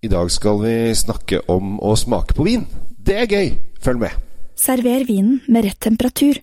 I 0.00 0.08
dag 0.08 0.30
skal 0.32 0.62
vi 0.62 0.74
snakke 0.96 1.42
om 1.52 1.74
å 1.84 1.92
smake 1.92 2.32
på 2.32 2.46
vin. 2.46 2.62
Det 2.96 3.18
er 3.20 3.26
gøy! 3.28 3.50
Følg 3.84 4.00
med. 4.00 4.14
Server 4.56 5.04
vinen 5.04 5.42
med 5.44 5.66
rett 5.66 5.80
temperatur. 5.80 6.40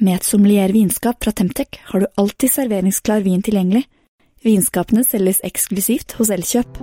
Med 0.00 0.16
et 0.16 0.24
sommelier 0.24 0.72
vinskap 0.72 1.20
fra 1.20 1.34
Temtec 1.36 1.82
har 1.90 2.00
du 2.00 2.08
alltid 2.16 2.54
serveringsklar 2.54 3.26
vin 3.28 3.44
tilgjengelig. 3.44 3.84
Vinskapene 4.40 5.04
selges 5.04 5.44
eksklusivt 5.44 6.16
hos 6.16 6.32
Elkjøp. 6.32 6.80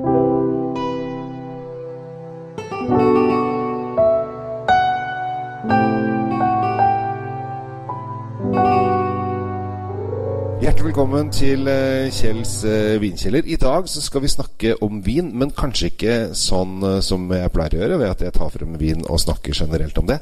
Velkommen 10.96 11.27
til 11.27 11.68
eh, 11.68 12.07
Kjells 12.07 12.62
eh, 12.64 12.93
vinkjeller. 13.04 13.44
I 13.52 13.57
dag 13.59 13.89
så 13.91 14.00
skal 14.00 14.21
vi 14.23 14.30
snakke 14.32 14.77
om 14.86 15.02
vin, 15.04 15.27
men 15.36 15.50
kanskje 15.52 15.89
ikke 15.89 16.14
sånn 16.39 16.77
eh, 16.88 17.02
som 17.04 17.25
jeg 17.36 17.52
pleier 17.52 17.75
å 17.75 17.82
gjøre, 17.82 17.98
ved 17.99 18.13
at 18.13 18.23
jeg 18.23 18.35
tar 18.38 18.54
frem 18.54 18.77
vin 18.80 19.04
og 19.04 19.20
snakker 19.20 19.52
generelt 19.52 19.99
om 19.99 20.08
det. 20.08 20.21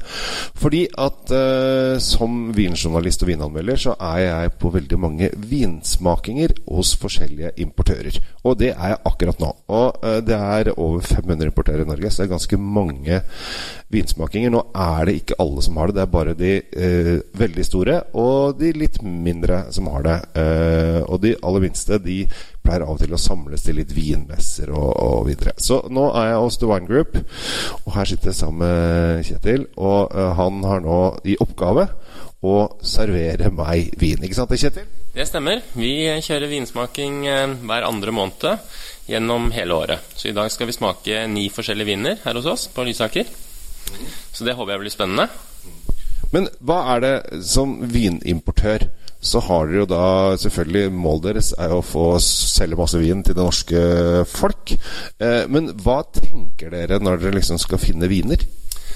Fordi 0.58 0.80
at 0.98 1.30
eh, 1.30 1.94
som 2.02 2.50
vinjournalist 2.58 3.22
og 3.22 3.30
vinanmelder 3.30 3.78
så 3.84 3.94
er 4.02 4.18
jeg 4.24 4.54
på 4.64 4.72
veldig 4.74 4.98
mange 4.98 5.30
vinsmakinger 5.52 6.56
hos 6.66 6.96
forskjellige 6.98 7.54
importører. 7.62 8.18
Og 8.42 8.58
det 8.58 8.72
er 8.72 8.96
jeg 8.96 9.02
akkurat 9.12 9.46
nå. 9.46 9.52
Og 9.78 10.02
eh, 10.02 10.18
det 10.26 10.40
er 10.40 10.72
over 10.74 11.06
500 11.06 11.52
importører 11.52 11.86
i 11.86 11.90
Norge, 11.92 12.10
så 12.10 12.24
det 12.24 12.32
er 12.32 12.34
ganske 12.34 12.58
mange 12.58 13.22
vinsmakinger. 13.94 14.52
Nå 14.52 14.64
er 14.84 15.08
det 15.08 15.16
ikke 15.20 15.38
alle 15.42 15.64
som 15.64 15.78
har 15.80 15.90
det, 15.90 15.96
det 15.98 16.04
er 16.04 16.12
bare 16.14 16.34
de 16.38 16.52
eh, 16.58 17.14
veldig 17.38 17.66
store 17.66 18.00
og 18.20 18.58
de 18.60 18.72
litt 18.76 19.00
mindre 19.02 19.64
som 19.74 19.88
har 19.94 20.04
det. 20.06 20.18
Eh, 20.40 21.00
og 21.04 21.22
de 21.24 21.34
aller 21.40 21.64
minste 21.66 22.00
de 22.02 22.22
pleier 22.64 22.84
av 22.86 22.94
og 22.94 23.02
til 23.02 23.12
å 23.14 23.20
samles 23.20 23.64
til 23.64 23.78
litt 23.78 23.92
vinmesser 23.94 24.72
og, 24.72 24.90
og 25.04 25.28
videre. 25.28 25.54
Så 25.60 25.82
nå 25.92 26.08
er 26.16 26.32
jeg 26.32 26.42
hos 26.46 26.58
The 26.60 26.70
Wine 26.70 26.88
Group, 26.88 27.18
og 27.84 27.90
her 27.98 28.08
sitter 28.08 28.32
jeg 28.32 28.40
sammen 28.40 28.64
med 28.64 29.24
Kjetil. 29.28 29.68
Og 29.76 30.14
eh, 30.14 30.32
han 30.40 30.64
har 30.64 30.84
nå 30.84 31.00
i 31.28 31.38
oppgave 31.44 31.88
å 32.44 32.56
servere 32.84 33.50
meg 33.54 33.94
vin. 34.00 34.24
Ikke 34.24 34.36
sant 34.36 34.52
Kjetil? 34.56 34.88
Det 35.14 35.28
stemmer. 35.28 35.62
Vi 35.78 35.94
kjører 36.26 36.50
vinsmaking 36.50 37.22
eh, 37.30 37.56
hver 37.62 37.86
andre 37.86 38.14
måned 38.14 38.58
gjennom 39.06 39.50
hele 39.54 39.76
året. 39.76 40.12
Så 40.16 40.30
i 40.30 40.36
dag 40.36 40.50
skal 40.52 40.70
vi 40.70 40.76
smake 40.76 41.26
ni 41.30 41.48
forskjellige 41.52 41.90
viner 41.92 42.22
her 42.24 42.40
hos 42.40 42.48
oss 42.50 42.68
på 42.72 42.86
Lysaker. 42.88 43.28
Så 44.34 44.46
det 44.46 44.56
håper 44.56 44.74
jeg 44.74 44.84
blir 44.84 44.94
spennende. 44.94 45.28
Men 46.34 46.48
hva 46.66 46.80
er 46.96 47.04
det 47.04 47.14
som 47.46 47.76
vinimportør? 47.90 48.88
Så 49.24 49.40
har 49.46 49.68
dere 49.68 49.80
jo 49.80 49.86
da 49.88 50.06
selvfølgelig 50.36 50.92
Målet 50.92 51.28
deres 51.30 51.52
er 51.56 51.70
jo 51.72 51.78
å 51.80 51.86
få 51.86 52.08
selge 52.20 52.76
masse 52.76 52.98
vin 53.00 53.22
til 53.24 53.36
det 53.36 53.40
norske 53.40 53.84
folk. 54.28 54.74
Eh, 55.22 55.44
men 55.48 55.70
hva 55.80 56.02
tenker 56.12 56.74
dere 56.74 57.00
når 57.00 57.22
dere 57.22 57.38
liksom 57.38 57.60
skal 57.62 57.80
finne 57.80 58.10
viner? 58.10 58.44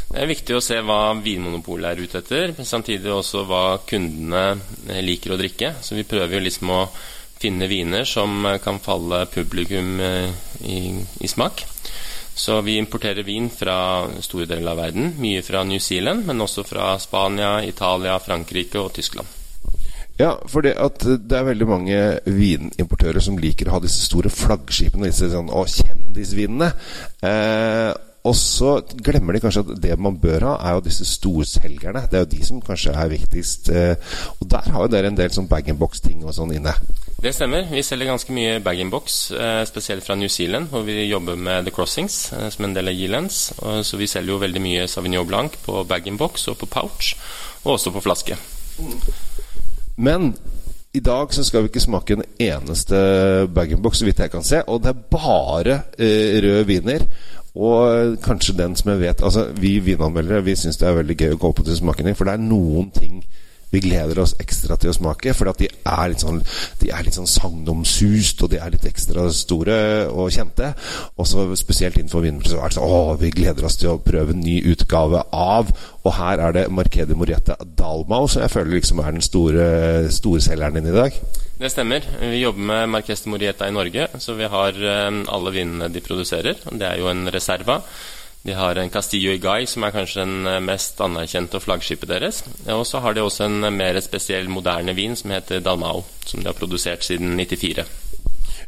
Det 0.09 0.21
er 0.21 0.29
viktig 0.29 0.57
å 0.57 0.65
se 0.65 0.81
hva 0.85 1.15
Vinmonopolet 1.21 1.91
er 1.91 2.03
ute 2.05 2.21
etter, 2.21 2.53
men 2.57 2.69
samtidig 2.69 3.13
også 3.13 3.45
hva 3.49 3.63
kundene 3.89 4.45
eh, 4.91 5.01
liker 5.05 5.33
å 5.33 5.41
drikke. 5.41 5.77
Så 5.81 5.97
vi 5.97 6.07
prøver 6.09 6.37
jo 6.37 6.45
liksom 6.45 6.75
å 6.77 6.83
finne 7.39 7.71
viner 7.71 8.05
som 8.09 8.45
eh, 8.51 8.61
kan 8.61 8.83
falle 8.85 9.25
publikum 9.33 9.97
i, 10.03 10.79
i 11.25 11.31
smak. 11.31 11.65
Så 12.39 12.61
vi 12.63 12.77
importerer 12.79 13.27
vin 13.27 13.49
fra 13.51 14.07
store 14.23 14.47
deler 14.47 14.71
av 14.71 14.79
verden. 14.79 15.11
Mye 15.19 15.43
fra 15.43 15.65
New 15.67 15.81
Zealand, 15.83 16.23
men 16.29 16.41
også 16.45 16.63
fra 16.67 16.93
Spania, 17.03 17.57
Italia, 17.67 18.15
Frankrike 18.23 18.79
og 18.79 18.93
Tyskland. 18.95 19.27
Ja, 20.19 20.33
for 20.51 20.63
det, 20.67 20.75
det 21.31 21.35
er 21.39 21.47
veldig 21.47 21.67
mange 21.67 21.99
vinimportører 22.27 23.23
som 23.23 23.39
liker 23.39 23.69
å 23.69 23.77
ha 23.77 23.83
disse 23.83 24.03
store 24.07 24.31
flaggskipene, 24.35 25.11
disse 25.11 25.31
sånn, 25.31 25.51
og 25.55 25.71
kjendisvinene. 25.71 26.73
Eh, 27.27 27.91
og 28.27 28.35
så 28.39 28.73
glemmer 29.03 29.35
de 29.35 29.43
kanskje 29.43 29.63
at 29.63 29.71
det 29.83 29.95
man 29.99 30.19
bør 30.23 30.49
ha, 30.51 30.55
er 30.59 30.79
jo 30.79 30.87
disse 30.89 31.07
storselgerne. 31.07 32.07
Det 32.11 32.19
er 32.19 32.27
jo 32.27 32.33
de 32.35 32.41
som 32.47 32.63
kanskje 32.63 32.95
er 32.99 33.15
viktigst. 33.15 33.71
Eh, 33.71 34.17
og 34.39 34.51
der 34.51 34.75
har 34.75 34.87
jo 34.87 34.95
dere 34.95 35.11
en 35.11 35.19
del 35.19 35.31
sånn 35.35 35.51
bag-in-box-ting 35.51 36.27
og 36.27 36.35
sånn 36.37 36.55
inne. 36.59 36.75
Det 37.23 37.33
stemmer. 37.35 37.65
Vi 37.67 37.83
selger 37.83 38.07
ganske 38.07 38.31
mye 38.33 38.61
bag-in-box, 38.63 39.31
eh, 39.31 39.65
spesielt 39.67 40.05
fra 40.07 40.15
New 40.15 40.29
Zealand, 40.29 40.69
hvor 40.71 40.85
vi 40.87 41.03
jobber 41.09 41.35
med 41.35 41.65
The 41.67 41.71
Crossings 41.75 42.33
eh, 42.33 42.49
som 42.49 42.65
en 42.65 42.75
del 42.75 42.89
av 42.89 42.95
Yelands. 42.95 43.53
Så 43.83 43.97
vi 43.97 44.07
selger 44.07 44.33
jo 44.33 44.39
veldig 44.39 44.63
mye 44.63 44.87
Sauvignon 44.87 45.27
Blanc 45.27 45.57
på 45.65 45.83
bag-in-box 45.85 46.47
og 46.49 46.59
på 46.59 46.67
pouch, 46.67 47.17
og 47.65 47.73
også 47.73 47.91
på 47.91 48.01
flaske. 48.01 48.37
Men 49.97 50.37
i 50.95 51.01
dag 51.01 51.35
så 51.35 51.45
skal 51.45 51.63
vi 51.63 51.73
ikke 51.73 51.81
smake 51.81 52.15
en 52.15 52.25
eneste 52.39 52.97
bag-in-box, 53.55 53.99
så 53.99 54.05
vidt 54.05 54.23
jeg 54.23 54.31
kan 54.31 54.47
se. 54.47 54.63
Og 54.69 54.83
det 54.83 54.95
er 54.95 55.03
bare 55.11 55.81
eh, 55.99 56.39
røde 56.45 56.67
viner. 56.67 57.09
Og 57.55 58.17
kanskje 58.23 58.55
den 58.55 58.77
som 58.77 58.91
jeg 58.93 59.01
vet 59.01 59.23
Altså, 59.25 59.49
vi 59.57 59.79
vinanmeldere 59.79 60.45
Vi 60.45 60.55
syns 60.55 60.77
det 60.77 60.87
er 60.87 60.99
veldig 61.01 61.17
gøy 61.17 61.33
å 61.35 61.39
gå 61.43 61.49
på 61.53 61.65
til 61.67 61.79
smakene, 61.81 62.13
for 62.15 62.29
det 62.29 62.37
er 62.37 62.45
noen 62.45 62.91
ting 62.95 63.25
vi 63.73 63.83
gleder 63.85 64.21
oss 64.23 64.35
ekstra 64.41 64.79
til 64.81 64.93
å 64.93 64.97
smake, 64.97 65.35
for 65.37 65.51
de 65.61 65.69
er 65.69 66.13
litt 66.13 66.25
sånn 66.25 66.41
De 66.81 66.91
er 66.95 67.05
litt 67.05 67.17
sånn 67.17 67.29
sagnomsust, 67.29 68.43
og 68.45 68.53
de 68.53 68.61
er 68.63 68.73
litt 68.73 68.87
ekstra 68.89 69.27
store 69.35 69.79
og 70.09 70.31
kjente. 70.33 70.73
Og 71.19 71.29
så 71.29 71.45
spesielt 71.59 71.99
innenfor 71.99 72.25
vinpress 72.25 72.57
er 72.57 72.71
det 72.73 72.79
sånn 72.79 72.89
Å, 72.89 73.17
vi 73.21 73.33
gleder 73.35 73.69
oss 73.69 73.79
til 73.81 73.95
å 73.95 74.01
prøve 74.03 74.35
en 74.35 74.45
ny 74.45 74.59
utgave 74.73 75.25
av 75.35 75.73
Og 76.05 76.15
her 76.17 76.45
er 76.47 76.57
det 76.57 76.69
Marquede 76.73 77.17
Morietta 77.19 77.59
Dalmau, 77.61 78.29
som 78.29 78.45
jeg 78.45 78.55
føler 78.55 78.79
liksom 78.79 79.03
er 79.03 79.15
den 79.17 79.25
store 79.25 79.67
storselgeren 80.15 80.79
din 80.79 80.93
i 80.93 80.97
dag. 80.97 81.17
Det 81.59 81.73
stemmer. 81.73 82.05
Vi 82.21 82.39
jobber 82.39 82.69
med 82.71 82.93
Marques 82.93 83.25
Morietta 83.27 83.67
i 83.69 83.75
Norge, 83.75 84.07
så 84.23 84.37
vi 84.39 84.47
har 84.49 84.77
um, 85.09 85.25
alle 85.29 85.53
vinene 85.53 85.89
de 85.93 86.03
produserer. 86.05 86.61
Det 86.71 86.87
er 86.87 87.01
jo 87.03 87.11
en 87.11 87.27
reserva. 87.35 87.81
De 88.47 88.55
har 88.55 88.79
en 88.79 88.91
Castillo 88.91 89.33
Igay, 89.35 89.67
som 89.67 89.85
er 89.85 89.93
kanskje 89.93 90.23
den 90.23 90.65
mest 90.65 91.01
anerkjente 91.05 91.59
og 91.59 91.65
flaggskipet 91.67 92.09
deres. 92.09 92.43
Og 92.71 92.87
så 92.87 93.03
har 93.05 93.17
de 93.17 93.25
også 93.25 93.49
en 93.49 93.73
mer 93.75 93.99
spesiell 94.01 94.49
moderne 94.49 94.95
vin 94.97 95.17
som 95.19 95.35
heter 95.35 95.61
Dalmau, 95.61 96.05
som 96.25 96.41
de 96.41 96.49
har 96.49 96.57
produsert 96.57 97.05
siden 97.05 97.35
94. 97.37 97.85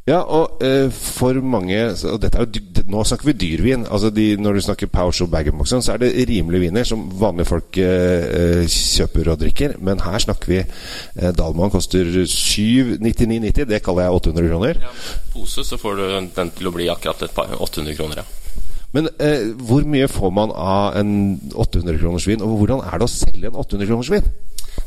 Ja, 0.09 0.23
og 0.25 0.63
eh, 0.65 0.89
for 0.91 1.37
mange 1.45 1.77
og 2.09 2.25
er 2.25 2.47
Nå 2.91 3.03
snakker 3.05 3.29
vi 3.29 3.35
dyrvin. 3.37 3.85
Altså 3.85 4.09
de, 4.11 4.25
når 4.41 4.57
du 4.57 4.61
snakker 4.65 4.89
pouch 4.91 5.21
og 5.23 5.31
bag-in-box, 5.31 5.75
så 5.85 5.93
er 5.93 6.01
det 6.03 6.29
rimelige 6.29 6.65
viner 6.65 6.89
som 6.89 7.05
vanlige 7.21 7.51
folk 7.51 7.79
eh, 7.79 8.65
kjøper 8.67 9.31
og 9.31 9.39
drikker. 9.43 9.77
Men 9.79 10.01
her 10.03 10.19
snakker 10.25 10.51
vi 10.51 10.59
eh, 10.63 11.31
Dalman 11.37 11.71
koster 11.71 12.09
799,90. 12.25 13.69
Det 13.69 13.83
kaller 13.85 14.09
jeg 14.09 14.17
800 14.19 14.49
kroner. 14.49 14.83
Ja, 14.83 14.95
pose 15.35 15.65
så 15.69 15.79
får 15.79 16.01
du 16.01 16.05
den 16.17 16.55
til 16.57 16.73
å 16.73 16.75
bli 16.75 16.89
akkurat 16.91 17.29
et 17.29 17.37
par 17.37 17.55
800 17.61 17.99
kroner, 18.01 18.25
ja. 18.25 18.67
Men 18.97 19.11
eh, 19.23 19.51
hvor 19.55 19.87
mye 19.87 20.09
får 20.11 20.33
man 20.35 20.53
av 20.55 20.97
en 20.99 21.13
800 21.55 22.01
kroners 22.01 22.27
vin, 22.27 22.43
og 22.43 22.57
hvordan 22.59 22.83
er 22.87 22.99
det 22.99 23.07
å 23.07 23.13
selge 23.13 23.51
en 23.51 23.61
800 23.61 23.91
kroners 23.91 24.11
vin? 24.13 24.31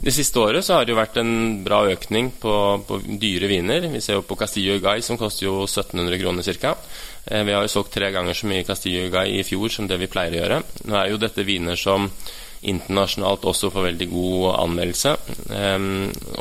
Det 0.04 0.12
siste 0.12 0.40
året 0.40 0.66
så 0.66 0.78
har 0.78 0.86
det 0.86 0.94
jo 0.94 1.00
vært 1.00 1.18
en 1.22 1.34
bra 1.64 1.84
økning 1.92 2.30
på, 2.40 2.54
på 2.88 3.00
dyre 3.20 3.48
viner. 3.52 3.88
Vi 3.92 4.02
ser 4.04 4.20
jo 4.20 4.26
på 4.28 4.38
Castillo 4.40 4.76
Guy, 4.84 5.04
som 5.06 5.20
koster 5.20 5.48
jo 5.48 5.62
1700 5.64 6.20
kroner 6.20 6.60
ca. 6.60 6.74
Eh, 7.26 7.44
vi 7.48 7.56
har 7.56 7.64
jo 7.64 7.72
solgt 7.72 7.94
tre 7.96 8.12
ganger 8.12 8.36
så 8.36 8.50
mye 8.52 8.66
Castillo 8.68 9.08
Guy 9.14 9.38
i 9.40 9.46
fjor 9.48 9.72
som 9.72 9.88
det 9.88 10.00
vi 10.02 10.12
pleier 10.12 10.36
å 10.36 10.42
gjøre. 10.42 10.64
Nå 10.90 10.98
er 11.00 11.12
jo 11.12 11.22
dette 11.22 11.48
viner 11.48 11.80
som 11.80 12.10
internasjonalt 12.64 13.44
også 13.48 13.70
får 13.72 13.90
veldig 13.90 14.10
god 14.12 14.50
anmeldelse. 14.58 15.16
Eh, 15.56 15.90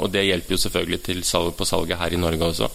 og 0.03 0.13
det 0.15 0.27
hjelper 0.27 0.57
jo 0.57 0.63
selvfølgelig 0.67 1.03
til 1.07 1.25
salg 1.27 1.55
på 1.59 1.69
salget 1.69 2.03
her 2.03 2.15
i 2.15 2.23
Norge 2.23 2.51
også. 2.51 2.71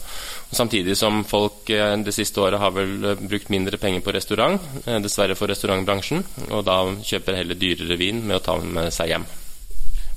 Samtidig 0.51 0.95
som 0.97 1.23
folk 1.27 1.69
eh, 1.75 1.95
det 1.99 2.13
siste 2.15 2.39
året 2.41 2.61
har 2.61 2.71
vel 2.71 3.17
brukt 3.19 3.49
mindre 3.51 3.79
penger 3.81 4.03
på 4.03 4.13
restaurant, 4.15 4.61
eh, 4.85 4.99
dessverre 5.03 5.35
for 5.35 5.51
restaurantbransjen, 5.51 6.23
og 6.49 6.63
da 6.67 6.79
kjøper 7.03 7.41
heller 7.41 7.59
dyrere 7.59 7.99
vin 7.99 8.23
med 8.23 8.39
å 8.39 8.45
ta 8.45 8.55
med 8.61 8.93
seg 8.95 9.11
hjem. 9.11 9.27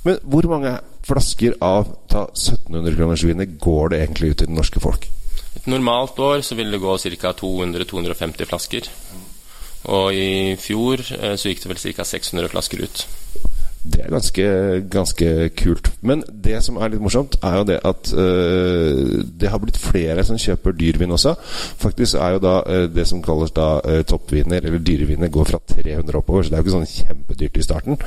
Men 0.05 0.21
hvor 0.23 0.47
mange 0.49 0.77
flasker 1.05 1.57
av 1.61 1.89
ta 2.09 2.25
1700-kronersvinet 2.33 3.57
går 3.61 3.91
det 3.91 3.99
egentlig 4.01 4.31
ut 4.31 4.39
til 4.41 4.49
det 4.49 4.57
norske 4.57 4.81
folk? 4.81 5.09
Et 5.59 5.67
normalt 5.67 6.17
år 6.23 6.45
så 6.45 6.55
vil 6.55 6.71
det 6.71 6.79
gå 6.81 6.95
ca. 6.97 7.33
200-250 7.37 8.49
flasker. 8.49 8.87
Og 9.91 10.13
i 10.13 10.55
fjor 10.61 11.03
eh, 11.17 11.35
så 11.35 11.51
gikk 11.51 11.65
det 11.65 11.73
vel 11.73 11.83
ca. 11.97 12.07
600 12.07 12.53
flasker 12.53 12.85
ut. 12.85 13.05
Det 13.81 14.03
er 14.03 14.11
ganske, 14.13 14.43
ganske 14.93 15.49
kult. 15.57 15.87
Men 16.05 16.21
det 16.29 16.59
som 16.61 16.75
er 16.77 16.91
litt 16.93 17.01
morsomt, 17.01 17.37
er 17.41 17.55
jo 17.57 17.63
det 17.65 17.79
at 17.89 18.11
uh, 18.13 19.23
det 19.41 19.49
har 19.49 19.61
blitt 19.63 19.79
flere 19.81 20.21
som 20.27 20.37
kjøper 20.37 20.75
dyrvin 20.77 21.15
også. 21.15 21.33
Faktisk 21.81 22.19
er 22.21 22.35
jo 22.35 22.43
da 22.43 22.53
uh, 22.67 22.85
det 22.93 23.07
som 23.09 23.23
kalles 23.25 23.53
da 23.57 23.79
uh, 23.81 24.03
toppviner, 24.05 24.61
eller 24.61 24.85
dyreviner, 24.85 25.33
går 25.33 25.49
fra 25.49 25.61
300 25.73 26.19
oppover. 26.21 26.45
Så 26.45 26.53
det 26.53 26.59
er 26.59 26.61
jo 26.61 26.67
ikke 26.67 26.77
sånn 26.77 26.93
kjempedyrt 26.93 27.57
i 27.57 27.65
starten. 27.65 27.99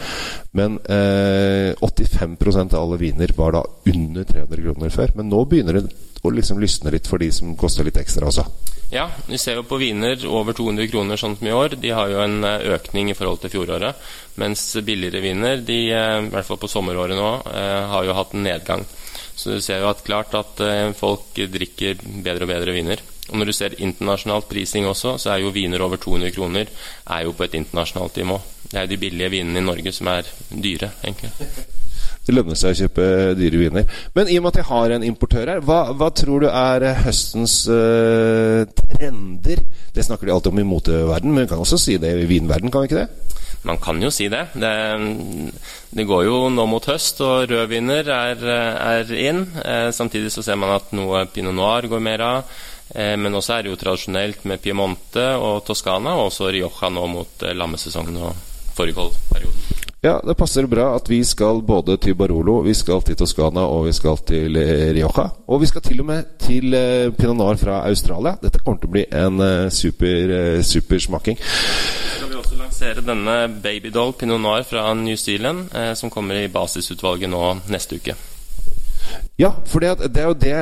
Men 0.54 0.78
85% 0.84 2.74
av 2.76 2.84
alle 2.84 3.00
viner 3.00 3.32
var 3.36 3.56
da 3.56 3.64
under 3.90 4.26
300 4.28 4.62
kroner 4.62 4.94
før. 4.94 5.16
Men 5.18 5.30
nå 5.32 5.42
begynner 5.50 5.80
det 5.80 5.88
å 6.22 6.30
liksom 6.32 6.62
lysne 6.62 6.94
litt 6.94 7.10
for 7.10 7.18
de 7.22 7.32
som 7.34 7.56
koster 7.58 7.86
litt 7.86 7.98
ekstra 8.00 8.30
også. 8.30 8.46
Ja, 8.92 9.08
vi 9.26 9.38
ser 9.40 9.56
jo 9.58 9.64
på 9.66 9.78
viner 9.80 10.20
over 10.28 10.54
200 10.54 10.90
kroner 10.92 11.18
sånn 11.18 11.38
som 11.38 11.48
i 11.48 11.54
år. 11.54 11.78
De 11.80 11.94
har 11.96 12.10
jo 12.12 12.20
en 12.22 12.44
økning 12.44 13.10
i 13.10 13.16
forhold 13.16 13.40
til 13.42 13.54
fjoråret. 13.56 14.02
Mens 14.40 14.66
billigere 14.84 15.22
viner, 15.24 15.62
de, 15.64 15.78
i 15.88 16.28
hvert 16.30 16.46
fall 16.46 16.60
på 16.62 16.70
sommeråret 16.70 17.18
nå, 17.18 17.30
har 17.90 18.06
jo 18.06 18.14
hatt 18.18 18.36
en 18.36 18.46
nedgang. 18.46 18.84
Så 19.34 19.50
du 19.50 19.60
ser 19.60 19.82
jo 19.82 19.90
at 19.90 20.04
klart 20.06 20.34
at 20.38 20.62
eh, 20.62 20.92
folk 20.96 21.34
drikker 21.34 21.98
bedre 22.22 22.46
og 22.46 22.52
bedre 22.52 22.74
viner. 22.76 23.02
Og 23.30 23.38
når 23.40 23.50
du 23.50 23.54
ser 23.56 23.78
internasjonalt 23.82 24.48
prising 24.50 24.86
også, 24.86 25.16
så 25.18 25.32
er 25.32 25.42
jo 25.42 25.54
viner 25.54 25.82
over 25.82 25.98
200 26.00 26.34
kroner 26.34 26.68
er 26.68 27.24
jo 27.24 27.32
på 27.34 27.46
et 27.46 27.56
internasjonalt 27.58 28.20
nivå. 28.20 28.38
Det 28.68 28.76
er 28.76 28.86
jo 28.86 28.92
de 28.92 29.00
billige 29.06 29.32
vinene 29.32 29.62
i 29.62 29.64
Norge 29.64 29.94
som 29.96 30.12
er 30.12 30.28
dyre, 30.50 30.92
egentlig. 31.02 31.32
Det 32.24 32.34
lønner 32.34 32.56
seg 32.56 32.72
å 32.72 32.78
kjøpe 32.84 33.06
dyre 33.38 33.60
viner. 33.60 33.98
Men 34.16 34.30
i 34.32 34.38
og 34.38 34.46
med 34.46 34.54
at 34.54 34.60
jeg 34.62 34.70
har 34.70 34.94
en 34.96 35.06
importør 35.06 35.52
her, 35.52 35.62
hva, 35.64 35.80
hva 35.92 36.08
tror 36.16 36.46
du 36.46 36.48
er 36.48 36.86
høstens 37.04 37.58
uh, 37.68 38.64
trender? 38.80 39.60
Det 39.94 40.06
snakker 40.06 40.28
de 40.28 40.34
alltid 40.34 40.54
om 40.54 40.62
i 40.62 40.68
moteverden, 40.68 41.34
men 41.34 41.44
vi 41.44 41.52
kan 41.52 41.62
også 41.62 41.78
si 41.80 41.98
det 42.00 42.14
i 42.22 42.28
vinverden, 42.30 42.72
kan 42.72 42.84
vi 42.84 42.90
ikke 42.90 43.04
det? 43.04 43.34
Man 43.64 43.78
kan 43.80 44.00
jo 44.02 44.10
si 44.12 44.28
det. 44.28 44.46
det. 44.52 44.72
det. 45.90 46.04
går 46.04 46.24
jo 46.26 46.40
nå 46.52 46.66
mot 46.68 46.84
høst, 46.84 47.20
og 47.24 47.48
rødviner 47.48 48.10
er, 48.12 48.44
er 48.44 49.12
inn. 49.16 49.46
Eh, 49.64 49.88
samtidig 49.96 50.32
så 50.34 50.44
ser 50.44 50.58
man 50.60 50.74
at 50.74 50.92
noe 50.92 51.24
pinot 51.32 51.56
noir 51.56 51.88
går 51.88 52.02
mer 52.04 52.24
av. 52.26 52.58
Eh, 52.92 53.14
men 53.16 53.34
også 53.34 53.56
er 53.56 53.64
det 53.64 53.72
jo 53.72 53.80
tradisjonelt 53.80 54.44
med 54.44 54.60
Piemonte 54.60 55.30
og 55.40 55.64
Toskana, 55.64 56.18
og 56.18 56.28
også 56.28 56.52
Rioja 56.52 56.92
nå 56.92 57.06
mot 57.08 57.46
eh, 57.46 57.56
lammesesongen 57.56 58.20
og 58.20 58.36
fårikålperioden. 58.76 59.73
Ja, 60.04 60.18
det 60.20 60.34
passer 60.36 60.66
bra 60.68 60.90
at 60.98 61.06
vi 61.08 61.22
skal 61.24 61.62
både 61.64 61.94
til 61.96 62.12
Barolo, 62.14 62.58
vi 62.60 62.74
skal 62.76 63.00
til 63.00 63.16
Toskana 63.16 63.62
og 63.64 63.86
vi 63.86 63.92
skal 63.96 64.18
til 64.28 64.58
eh, 64.60 64.90
Rioja. 64.92 65.30
Og 65.48 65.62
vi 65.62 65.70
skal 65.70 65.80
til 65.80 66.02
og 66.02 66.10
med 66.10 66.34
til 66.44 66.76
eh, 66.76 67.08
Pinot 67.16 67.38
Noir 67.38 67.56
fra 67.56 67.78
Australia. 67.88 68.34
Dette 68.42 68.60
kommer 68.60 68.82
til 68.82 68.90
å 68.90 68.94
bli 68.98 69.06
en 69.08 69.40
eh, 69.40 69.70
super, 69.72 70.60
super 70.60 71.00
smaking. 71.06 71.40
Skal 71.40 72.28
vi 72.28 72.36
også 72.36 72.60
lansere 72.60 73.06
denne 73.06 73.38
Babydoll 73.64 74.12
Pinot 74.20 74.44
Noir 74.44 74.68
fra 74.68 74.90
New 74.92 75.16
Zealand, 75.16 75.72
som 75.96 76.12
kommer 76.12 76.36
i 76.36 76.52
basisutvalget 76.52 77.32
nå 77.32 77.54
neste 77.72 77.96
uke. 77.96 78.20
Ja, 79.40 79.54
for 79.64 79.80
det, 79.80 79.96
er 80.04 80.28
jo 80.28 80.36
det 80.36 80.54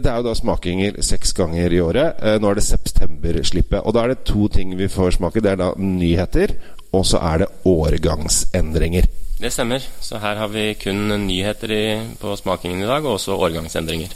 Det 0.00 0.08
er 0.08 0.16
jo 0.16 0.24
da 0.24 0.32
smakinger 0.34 1.02
seks 1.04 1.36
ganger 1.36 1.68
i 1.68 1.84
året. 1.84 2.24
Nå 2.40 2.48
er 2.48 2.56
det 2.56 2.64
septemberslippet. 2.64 3.84
Og 3.84 3.92
da 3.92 4.06
er 4.06 4.14
det 4.14 4.22
to 4.24 4.48
ting 4.48 4.72
vi 4.80 4.88
får 4.88 5.18
smake. 5.20 5.44
Det 5.44 5.52
er 5.52 5.66
da 5.68 5.74
nyheter 5.76 6.56
og 6.90 7.06
så 7.06 7.20
er 7.22 7.44
det 7.44 7.52
årgangsendringer. 7.68 9.06
Det 9.40 9.52
stemmer. 9.54 9.84
Så 10.00 10.18
her 10.20 10.36
har 10.36 10.50
vi 10.52 10.74
kun 10.76 11.06
nyheter 11.26 11.72
i, 11.72 11.84
på 12.20 12.34
smakingen 12.36 12.82
i 12.82 12.88
dag, 12.88 13.04
og 13.06 13.16
også 13.16 13.38
årgangsendringer. 13.38 14.12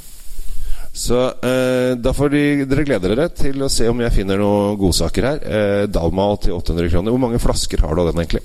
Så 0.94 1.20
eh, 1.42 1.96
da 1.98 2.12
får 2.14 2.28
de, 2.30 2.42
dere 2.70 2.84
glede 2.86 3.10
dere 3.10 3.30
til 3.34 3.64
å 3.64 3.70
se 3.72 3.88
om 3.90 4.02
jeg 4.04 4.14
finner 4.14 4.38
noen 4.38 4.76
godsaker 4.78 5.26
her. 5.26 5.40
Eh, 5.42 5.86
Dalmal 5.90 6.38
til 6.44 6.54
800 6.54 6.92
kroner. 6.92 7.14
Hvor 7.14 7.24
mange 7.24 7.40
flasker 7.42 7.82
har 7.82 7.96
du 7.96 8.04
av 8.04 8.12
den 8.12 8.22
egentlig? 8.22 8.44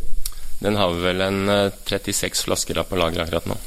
Den 0.60 0.80
har 0.80 0.96
vi 0.96 1.04
vel 1.04 1.22
en 1.28 1.44
36 1.86 2.26
eh, 2.26 2.40
flasker 2.48 2.82
av 2.82 2.90
på 2.90 2.98
lager 3.00 3.26
akkurat 3.26 3.52
nå. 3.52 3.60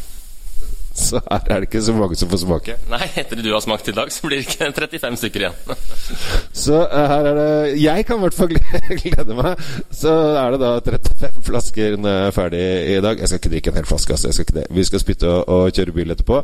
Så 1.03 1.21
her 1.25 1.47
er 1.49 1.62
det 1.62 1.69
ikke 1.71 1.83
så 1.85 1.94
mange 1.97 2.17
som 2.19 2.29
får 2.29 2.43
smake. 2.43 2.77
Nei, 2.91 3.06
etter 3.17 3.41
du 3.41 3.49
har 3.53 3.62
smakt 3.65 3.89
i 3.89 3.94
dag, 3.97 4.11
så 4.12 4.27
blir 4.27 4.43
det 4.43 4.47
ikke 4.47 4.69
35 4.83 5.17
stykker 5.23 5.44
igjen. 5.47 5.79
så 6.65 6.83
uh, 6.85 6.99
her 7.12 7.29
er 7.31 7.39
det 7.39 7.49
Jeg 7.81 8.06
kan 8.06 8.21
i 8.21 8.25
hvert 8.27 8.37
fall 8.37 8.53
glede 8.53 9.39
meg. 9.39 9.62
Så 9.94 10.12
er 10.12 10.55
det 10.55 10.61
da 10.62 10.73
35 10.85 11.47
flasker 11.49 11.97
er 12.12 12.35
ferdig 12.37 12.62
i 12.93 13.00
dag. 13.05 13.21
Jeg 13.21 13.31
skal 13.31 13.41
ikke 13.41 13.55
drikke 13.56 13.73
en 13.73 13.81
hel 13.81 13.89
flaske, 13.89 14.17
altså. 14.17 14.29
Jeg 14.29 14.37
skal 14.37 14.49
ikke 14.49 14.59
det. 14.61 14.67
Vi 14.71 14.87
skal 14.89 15.05
spytte 15.05 15.31
og, 15.33 15.49
og, 15.49 15.73
kjøre 15.73 15.97
bil 15.97 16.15
etterpå. 16.15 16.43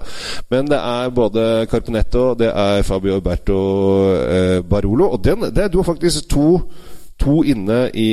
Men 0.50 0.70
det 0.70 0.80
er 0.80 1.14
både 1.14 1.48
Carponetto, 1.70 2.32
det 2.38 2.52
er 2.54 2.82
Fabio 2.86 3.18
Alberto 3.18 3.58
eh, 4.22 4.60
Barolo, 4.64 5.10
og 5.16 5.24
den, 5.24 5.50
det, 5.54 5.72
du 5.72 5.82
har 5.82 5.90
faktisk 5.92 6.28
to 6.30 6.48
to 7.18 7.40
inne 7.44 7.88
i, 7.94 8.10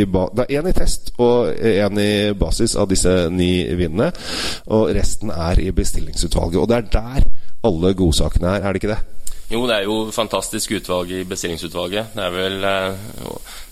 i 0.00 0.04
Det 0.06 0.44
er 0.46 0.60
én 0.60 0.68
i 0.70 0.74
test 0.76 1.12
og 1.18 1.50
én 1.58 1.98
i 2.00 2.12
basis 2.38 2.76
av 2.76 2.88
disse 2.88 3.12
ni 3.30 3.64
vinene. 3.74 4.12
Og 4.66 4.94
resten 4.94 5.30
er 5.34 5.60
i 5.60 5.72
bestillingsutvalget. 5.74 6.60
Og 6.60 6.68
det 6.70 6.76
er 6.76 6.92
der 6.92 7.28
alle 7.64 7.94
godsakene 7.94 8.56
er, 8.56 8.62
er 8.62 8.72
det 8.72 8.82
ikke 8.82 8.94
det? 8.94 9.02
Jo, 9.52 9.66
det 9.68 9.74
er 9.76 9.84
jo 9.84 9.96
fantastisk 10.14 10.72
utvalg 10.78 11.10
i 11.12 11.24
bestillingsutvalget. 11.28 12.14
Det 12.16 12.22
er 12.24 12.32
vel 12.32 12.64
eh, 12.64 12.94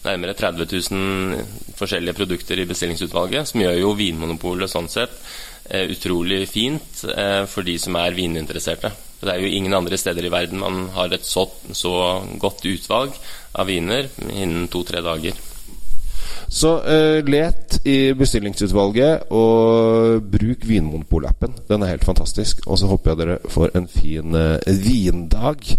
nærmere 0.05 0.35
30 0.37 0.67
000 0.69 1.47
forskjellige 1.79 2.17
produkter 2.19 2.61
i 2.61 2.67
bestillingsutvalget, 2.69 3.49
som 3.49 3.63
gjør 3.65 3.79
jo 3.81 3.95
Vinmonopolet 3.97 4.71
sånn 4.71 4.91
sett 4.93 5.15
eh, 5.71 5.89
utrolig 5.91 6.45
fint 6.51 7.07
eh, 7.09 7.45
for 7.49 7.65
de 7.67 7.79
som 7.81 7.97
er 8.03 8.15
vininteresserte. 8.19 8.93
Det 9.23 9.31
er 9.31 9.39
jo 9.39 9.53
ingen 9.55 9.75
andre 9.75 9.99
steder 10.01 10.27
i 10.27 10.33
verden 10.35 10.59
man 10.59 10.89
har 10.97 11.13
et 11.15 11.27
så, 11.27 11.47
så 11.71 11.95
godt 12.43 12.67
utvalg 12.67 13.15
av 13.55 13.69
viner 13.71 14.09
innen 14.33 14.67
to-tre 14.73 15.03
dager. 15.05 15.39
Så 16.53 16.77
uh, 16.85 17.19
let 17.29 17.81
i 17.89 18.13
bestillingsutvalget, 18.17 19.29
og 19.31 20.23
bruk 20.33 20.67
Vinmonopol-appen. 20.69 21.59
Den 21.69 21.83
er 21.83 21.95
helt 21.95 22.07
fantastisk. 22.09 22.65
Og 22.67 22.79
så 22.79 22.91
håper 22.91 23.13
jeg 23.13 23.23
dere 23.23 23.39
får 23.53 23.77
en 23.79 23.89
fin 23.89 24.37
uh, 24.37 24.57
vindag. 24.67 25.77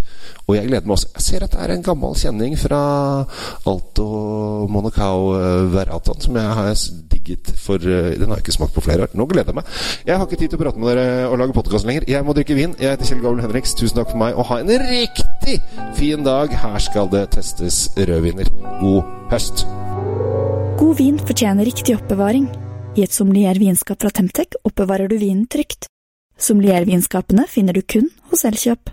Og 0.48 0.58
jeg 0.58 0.68
gleder 0.68 0.88
meg 0.88 0.98
også. 0.98 1.14
Jeg 1.16 1.24
ser 1.24 1.46
at 1.46 1.54
det 1.56 1.62
er 1.64 1.74
en 1.74 1.86
gammel 1.86 2.16
kjenning 2.20 2.58
fra 2.60 2.82
Alto 3.70 4.08
Monacao 4.68 5.32
Veraton 5.72 6.04
Veratan 6.04 6.22
som 6.22 6.36
jeg 6.36 6.44
har 6.44 6.74
digget 7.12 7.54
for 7.58 7.78
Den 7.78 8.28
har 8.28 8.36
jeg 8.36 8.38
ikke 8.38 8.52
smakt 8.52 8.74
på 8.74 8.82
flere 8.82 9.02
år. 9.02 9.08
Nå 9.14 9.26
gleder 9.26 9.52
jeg 9.52 9.56
meg. 9.56 9.64
Jeg 10.06 10.18
har 10.18 10.26
ikke 10.26 10.40
tid 10.40 10.50
til 10.50 10.60
å 10.60 10.64
prate 10.64 10.80
med 10.80 10.92
dere 10.92 11.30
og 11.30 11.38
lage 11.40 11.54
podkast 11.54 11.88
lenger. 11.88 12.04
Jeg 12.08 12.26
må 12.26 12.34
drikke 12.34 12.58
vin. 12.58 12.76
Jeg 12.80 12.96
heter 12.96 13.06
Kjell 13.06 13.24
Gabel 13.24 13.46
Henriks. 13.46 13.76
Tusen 13.80 14.02
takk 14.02 14.12
for 14.12 14.24
meg, 14.24 14.36
og 14.36 14.50
ha 14.52 14.60
en 14.64 14.74
riktig 14.84 15.60
fin 16.00 16.26
dag. 16.26 16.52
Her 16.66 16.80
skal 16.84 17.12
det 17.14 17.30
testes 17.38 17.86
rødviner. 17.98 18.52
God 18.82 19.04
høst. 19.32 19.68
God 20.80 20.98
vin 20.98 21.20
fortjener 21.20 21.66
riktig 21.66 21.96
oppbevaring. 21.96 22.48
I 22.98 23.04
et 23.06 23.14
sommeliervinskap 23.14 24.02
fra 24.02 24.10
Temtec 24.10 24.58
oppbevarer 24.64 25.08
du 25.08 25.18
vinen 25.22 25.46
trygt. 25.48 25.86
Sommeliervinskapene 26.38 27.46
finner 27.50 27.78
du 27.78 27.82
kun 27.82 28.10
hos 28.32 28.46
Elkjøp. 28.50 28.90